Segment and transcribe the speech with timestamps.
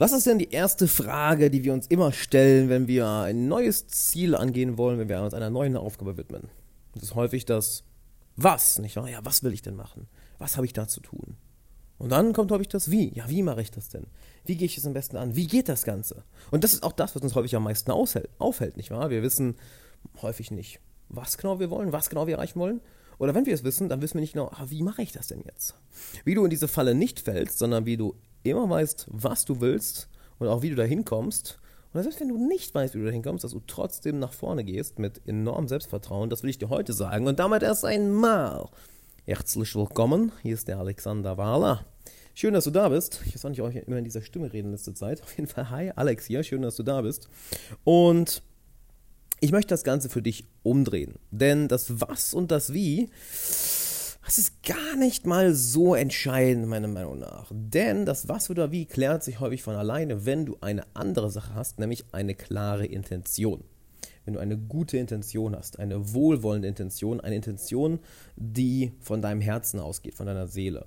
[0.00, 3.86] Was ist denn die erste Frage, die wir uns immer stellen, wenn wir ein neues
[3.88, 6.48] Ziel angehen wollen, wenn wir uns einer neuen Aufgabe widmen?
[6.94, 7.84] Das ist häufig das
[8.34, 9.10] Was, nicht wahr?
[9.10, 10.08] Ja, was will ich denn machen?
[10.38, 11.36] Was habe ich da zu tun?
[11.98, 13.12] Und dann kommt häufig das Wie.
[13.12, 14.06] Ja, wie mache ich das denn?
[14.46, 15.36] Wie gehe ich es am besten an?
[15.36, 16.24] Wie geht das Ganze?
[16.50, 19.10] Und das ist auch das, was uns häufig am meisten aufhält, nicht wahr?
[19.10, 19.56] Wir wissen
[20.22, 20.80] häufig nicht,
[21.10, 22.80] was genau wir wollen, was genau wir erreichen wollen.
[23.18, 25.26] Oder wenn wir es wissen, dann wissen wir nicht genau, ah, wie mache ich das
[25.26, 25.74] denn jetzt?
[26.24, 30.08] Wie du in diese Falle nicht fällst, sondern wie du immer weißt, was du willst
[30.38, 31.58] und auch wie du da hinkommst.
[31.92, 34.64] Und selbst wenn du nicht weißt, wie du da hinkommst, dass du trotzdem nach vorne
[34.64, 37.26] gehst mit enormem Selbstvertrauen, das will ich dir heute sagen.
[37.26, 38.68] Und damit erst einmal.
[39.24, 41.84] Herzlich willkommen, hier ist der Alexander Wahler.
[42.34, 43.20] Schön, dass du da bist.
[43.26, 45.22] Ich weiß nicht, ob ich immer in dieser Stimme reden letzte Zeit.
[45.22, 46.42] Auf jeden Fall, hi, Alex hier.
[46.42, 47.28] Schön, dass du da bist.
[47.84, 48.42] Und
[49.40, 51.16] ich möchte das Ganze für dich umdrehen.
[51.30, 53.10] Denn das Was und das Wie
[54.30, 57.50] das ist gar nicht mal so entscheidend, meiner Meinung nach.
[57.52, 61.56] Denn das Was oder Wie klärt sich häufig von alleine, wenn du eine andere Sache
[61.56, 63.64] hast, nämlich eine klare Intention.
[64.24, 67.98] Wenn du eine gute Intention hast, eine wohlwollende Intention, eine Intention,
[68.36, 70.86] die von deinem Herzen ausgeht, von deiner Seele.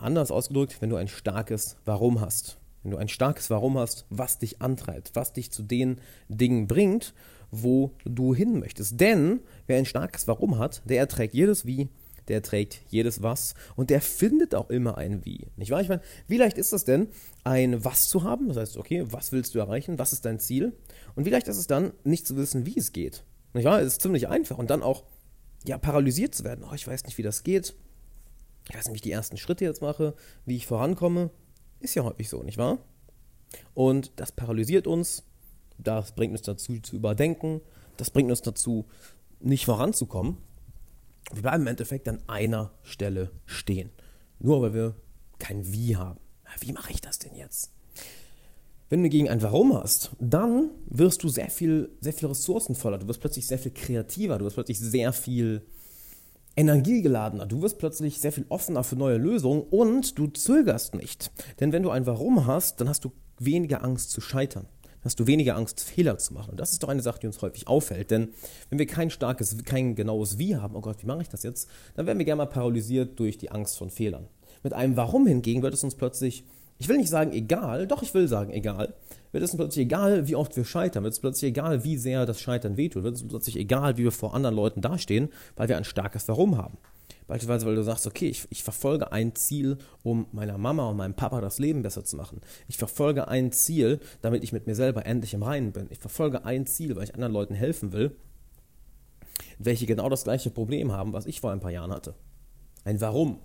[0.00, 2.58] Anders ausgedrückt, wenn du ein starkes Warum hast.
[2.82, 7.14] Wenn du ein starkes Warum hast, was dich antreibt, was dich zu den Dingen bringt,
[7.52, 9.00] wo du hin möchtest.
[9.00, 11.90] Denn wer ein starkes Warum hat, der erträgt jedes Wie,
[12.30, 15.48] der trägt jedes Was und der findet auch immer ein Wie.
[15.56, 15.80] Nicht wahr?
[15.80, 17.08] Ich meine, wie leicht ist es denn,
[17.44, 18.48] ein Was zu haben?
[18.48, 19.98] Das heißt, okay, was willst du erreichen?
[19.98, 20.72] Was ist dein Ziel?
[21.16, 23.24] Und wie leicht ist es dann, nicht zu wissen, wie es geht?
[23.52, 23.80] Nicht wahr?
[23.80, 25.02] Es ist ziemlich einfach und dann auch
[25.66, 26.64] ja, paralysiert zu werden.
[26.64, 27.74] Oh, ich weiß nicht, wie das geht.
[28.68, 30.14] Ich weiß nicht, wie ich die ersten Schritte jetzt mache,
[30.46, 31.30] wie ich vorankomme.
[31.80, 32.78] Ist ja häufig so, nicht wahr?
[33.74, 35.24] Und das paralysiert uns,
[35.78, 37.60] das bringt uns dazu zu überdenken,
[37.96, 38.86] das bringt uns dazu,
[39.40, 40.36] nicht voranzukommen.
[41.32, 43.90] Wir bleiben im Endeffekt an einer Stelle stehen.
[44.38, 44.94] Nur weil wir
[45.38, 46.18] kein Wie haben.
[46.60, 47.70] Wie mache ich das denn jetzt?
[48.88, 52.98] Wenn du gegen ein Warum hast, dann wirst du sehr viel, sehr viel ressourcenvoller.
[52.98, 54.38] Du wirst plötzlich sehr viel kreativer.
[54.38, 55.62] Du wirst plötzlich sehr viel
[56.56, 57.46] energiegeladener.
[57.46, 61.30] Du wirst plötzlich sehr viel offener für neue Lösungen und du zögerst nicht.
[61.60, 64.66] Denn wenn du ein Warum hast, dann hast du weniger Angst zu scheitern
[65.02, 66.50] hast du weniger Angst, Fehler zu machen.
[66.50, 68.10] Und das ist doch eine Sache, die uns häufig auffällt.
[68.10, 68.30] Denn
[68.68, 71.68] wenn wir kein starkes, kein genaues Wie haben, oh Gott, wie mache ich das jetzt,
[71.94, 74.28] dann werden wir gerne mal paralysiert durch die Angst von Fehlern.
[74.62, 76.44] Mit einem Warum hingegen wird es uns plötzlich,
[76.78, 78.94] ich will nicht sagen egal, doch ich will sagen egal,
[79.32, 82.26] wird es uns plötzlich egal, wie oft wir scheitern, wird es plötzlich egal, wie sehr
[82.26, 85.68] das Scheitern wehtut, wird es uns plötzlich egal, wie wir vor anderen Leuten dastehen, weil
[85.68, 86.78] wir ein starkes Warum haben.
[87.30, 91.14] Beispielsweise, weil du sagst, okay, ich, ich, verfolge ein Ziel, um meiner Mama und meinem
[91.14, 92.40] Papa das Leben besser zu machen.
[92.66, 95.86] Ich verfolge ein Ziel, damit ich mit mir selber endlich im Reinen bin.
[95.90, 98.16] Ich verfolge ein Ziel, weil ich anderen Leuten helfen will,
[99.60, 102.14] welche genau das gleiche Problem haben, was ich vor ein paar Jahren hatte.
[102.82, 103.38] Ein Warum.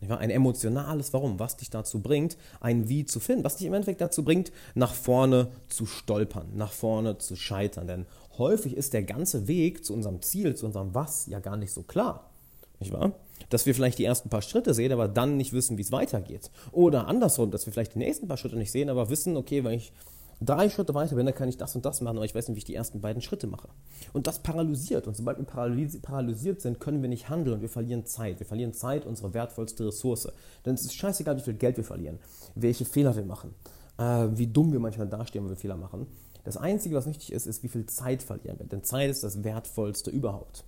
[0.00, 4.00] Ein emotionales Warum, was dich dazu bringt, ein Wie zu finden, was dich im Endeffekt
[4.00, 7.88] dazu bringt, nach vorne zu stolpern, nach vorne zu scheitern.
[7.88, 8.06] Denn
[8.38, 11.82] häufig ist der ganze Weg zu unserem Ziel, zu unserem Was ja gar nicht so
[11.82, 12.30] klar.
[12.78, 13.12] Nicht wahr?
[13.48, 16.50] Dass wir vielleicht die ersten paar Schritte sehen, aber dann nicht wissen, wie es weitergeht.
[16.72, 19.74] Oder andersrum, dass wir vielleicht die nächsten paar Schritte nicht sehen, aber wissen, okay, wenn
[19.74, 19.92] ich
[20.40, 22.56] drei Schritte weiter bin, dann kann ich das und das machen, aber ich weiß nicht,
[22.56, 23.68] wie ich die ersten beiden Schritte mache.
[24.12, 25.06] Und das paralysiert.
[25.06, 28.38] Und sobald wir paralysiert sind, können wir nicht handeln und wir verlieren Zeit.
[28.38, 30.28] Wir verlieren Zeit, unsere wertvollste Ressource.
[30.64, 32.18] Denn es ist scheißegal, wie viel Geld wir verlieren,
[32.54, 33.54] welche Fehler wir machen,
[33.98, 36.06] äh, wie dumm wir manchmal dastehen, wenn wir Fehler machen.
[36.44, 38.66] Das Einzige, was wichtig ist, ist, wie viel Zeit verlieren wir.
[38.66, 40.64] Denn Zeit ist das Wertvollste überhaupt.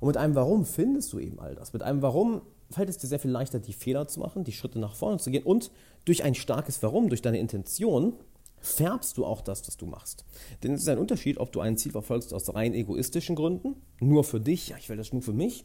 [0.00, 1.72] Und mit einem Warum findest du eben all das.
[1.72, 4.78] Mit einem Warum fällt es dir sehr viel leichter, die Fehler zu machen, die Schritte
[4.78, 5.44] nach vorne zu gehen.
[5.44, 5.70] Und
[6.04, 8.14] durch ein starkes Warum, durch deine Intention,
[8.60, 10.24] färbst du auch das, was du machst.
[10.62, 14.24] Denn es ist ein Unterschied, ob du ein Ziel verfolgst aus rein egoistischen Gründen, nur
[14.24, 15.64] für dich, ja, ich will das nur für mich,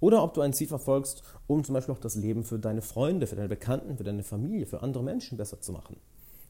[0.00, 3.26] oder ob du ein Ziel verfolgst, um zum Beispiel auch das Leben für deine Freunde,
[3.26, 5.96] für deine Bekannten, für deine Familie, für andere Menschen besser zu machen.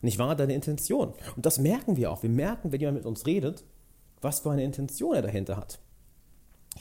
[0.00, 0.34] Nicht wahr?
[0.34, 1.15] Deine Intention.
[1.37, 2.22] Und das merken wir auch.
[2.22, 3.65] Wir merken, wenn jemand mit uns redet,
[4.21, 5.78] was für eine Intention er dahinter hat.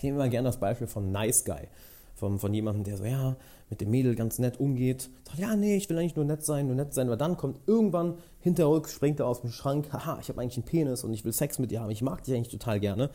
[0.04, 1.70] Ich nehme immer gerne das Beispiel von Nice Guy.
[2.14, 3.38] Von, von jemandem, der so, ja,
[3.70, 5.10] mit dem Mädel ganz nett umgeht.
[5.26, 7.08] Sagt, ja, nee, ich will eigentlich nur nett sein, nur nett sein.
[7.08, 10.66] Aber dann kommt irgendwann hinterrücks, springt er aus dem Schrank, haha, ich habe eigentlich einen
[10.66, 11.90] Penis und ich will Sex mit dir haben.
[11.90, 13.12] Ich mag dich eigentlich total gerne.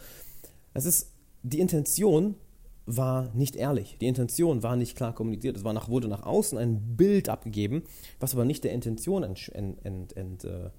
[0.73, 1.13] Es ist,
[1.43, 2.37] die Intention
[2.87, 3.99] war nicht ehrlich.
[4.01, 5.59] Die Intention war nicht klar kommuniziert.
[5.59, 7.83] Es war nach, wurde nach außen ein Bild abgegeben,
[8.19, 10.71] was aber nicht der Intention ent, ent, ent, ent äh,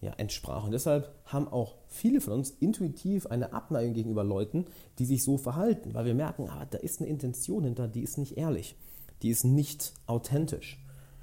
[0.00, 0.64] ja, entsprach.
[0.64, 4.66] Und deshalb haben auch viele von uns intuitiv eine Abneigung gegenüber Leuten,
[4.98, 8.18] die sich so verhalten, weil wir merken, ah, da ist eine Intention hinter, die ist
[8.18, 8.76] nicht ehrlich,
[9.22, 10.78] die ist nicht authentisch.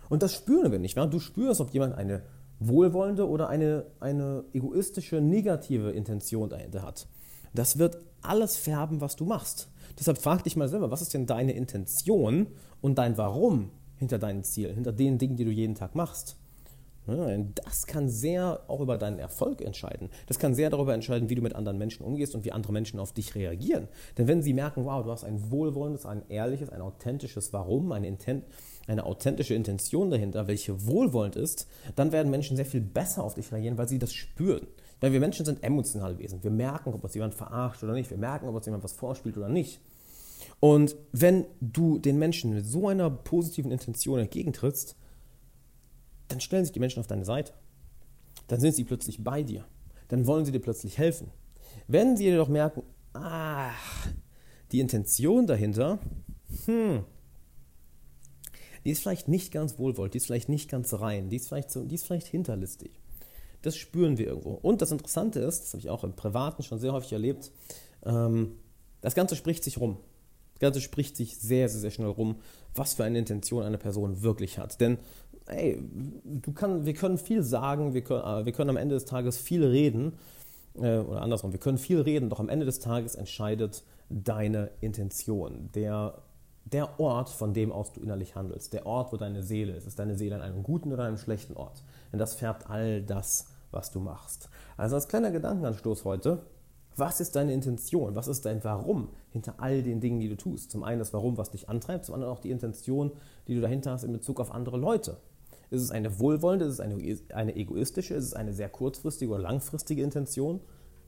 [0.09, 0.97] Und das spüren wir nicht.
[0.97, 2.23] Du spürst, ob jemand eine
[2.59, 7.07] wohlwollende oder eine, eine egoistische, negative Intention dahinter hat.
[7.53, 9.69] Das wird alles färben, was du machst.
[9.97, 12.47] Deshalb frag dich mal selber, was ist denn deine Intention
[12.81, 16.35] und dein Warum hinter deinen Zielen, hinter den Dingen, die du jeden Tag machst?
[17.07, 20.09] Das kann sehr auch über deinen Erfolg entscheiden.
[20.27, 22.99] Das kann sehr darüber entscheiden, wie du mit anderen Menschen umgehst und wie andere Menschen
[22.99, 23.87] auf dich reagieren.
[24.17, 28.07] Denn wenn sie merken, wow, du hast ein wohlwollendes, ein ehrliches, ein authentisches Warum, eine,
[28.07, 28.45] Intent,
[28.87, 33.51] eine authentische Intention dahinter, welche wohlwollend ist, dann werden Menschen sehr viel besser auf dich
[33.51, 34.65] reagieren, weil sie das spüren.
[34.99, 36.43] Weil wir Menschen sind emotionale Wesen.
[36.43, 38.09] Wir merken, ob uns jemand verarscht oder nicht.
[38.09, 39.79] Wir merken, ob uns jemand was vorspielt oder nicht.
[40.59, 44.95] Und wenn du den Menschen mit so einer positiven Intention entgegentrittst,
[46.27, 47.53] dann stellen sich die Menschen auf deine Seite.
[48.47, 49.65] Dann sind sie plötzlich bei dir.
[50.07, 51.31] Dann wollen sie dir plötzlich helfen.
[51.87, 52.83] Wenn sie jedoch merken,
[53.13, 54.07] ach,
[54.71, 55.99] die Intention dahinter,
[56.65, 57.03] hm,
[58.83, 61.71] die ist vielleicht nicht ganz wohlwollend, die ist vielleicht nicht ganz rein, die ist vielleicht,
[61.71, 62.91] so, die ist vielleicht hinterlistig.
[63.63, 64.51] Das spüren wir irgendwo.
[64.51, 67.51] Und das Interessante ist, das habe ich auch im Privaten schon sehr häufig erlebt,
[68.05, 68.59] ähm,
[69.01, 69.97] das Ganze spricht sich rum.
[70.53, 72.37] Das Ganze spricht sich sehr, sehr, sehr schnell rum,
[72.75, 74.79] was für eine Intention eine Person wirklich hat.
[74.79, 74.99] Denn,
[75.47, 75.79] ey,
[76.23, 79.37] du kann, wir können viel sagen, wir können, äh, wir können am Ende des Tages
[79.37, 80.13] viel reden,
[80.75, 85.69] äh, oder andersrum, wir können viel reden, doch am Ende des Tages entscheidet deine Intention.
[85.73, 86.21] Der,
[86.65, 89.87] der Ort, von dem aus du innerlich handelst, der Ort, wo deine Seele ist.
[89.87, 91.83] Ist deine Seele an einem guten oder einem schlechten Ort?
[92.11, 94.49] Denn das färbt all das, was du machst.
[94.77, 96.39] Also als kleiner Gedankenanstoß heute,
[96.97, 98.15] was ist deine Intention?
[98.15, 100.71] Was ist dein Warum hinter all den Dingen, die du tust?
[100.71, 103.11] Zum einen das Warum, was dich antreibt, zum anderen auch die Intention,
[103.47, 105.17] die du dahinter hast in Bezug auf andere Leute.
[105.71, 106.97] Ist es eine wohlwollende, ist es eine,
[107.33, 110.61] eine egoistische, ist es eine sehr kurzfristige oder langfristige Intention?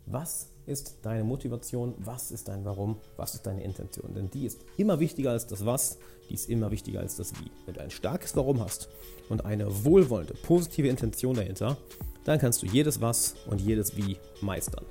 [0.06, 1.94] Was ist deine Motivation?
[1.98, 2.98] Was ist dein Warum?
[3.18, 4.14] Was ist deine Intention?
[4.14, 5.98] Denn die ist immer wichtiger als das Was,
[6.30, 7.52] die ist immer wichtiger als das Wie.
[7.66, 8.90] Wenn du ein starkes Warum hast
[9.30, 11.78] und eine wohlwollende, positive Intention dahinter,
[12.24, 14.86] dann kannst du jedes Was und jedes Wie meistern.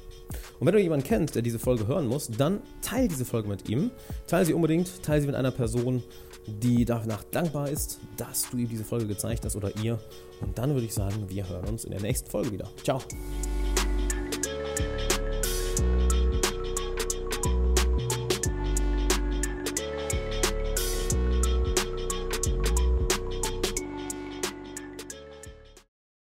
[0.58, 3.68] Und wenn du jemanden kennst, der diese Folge hören muss, dann teile diese Folge mit
[3.68, 3.90] ihm.
[4.26, 6.02] Teile sie unbedingt, teile sie mit einer Person,
[6.46, 9.98] die danach dankbar ist, dass du ihm diese Folge gezeigt hast oder ihr.
[10.40, 12.68] Und dann würde ich sagen, wir hören uns in der nächsten Folge wieder.
[12.82, 13.00] Ciao.